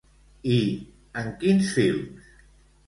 I 0.53 0.57
en 1.21 1.31
quins 1.45 1.71
films? 1.79 2.35